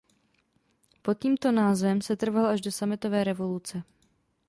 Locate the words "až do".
2.45-2.71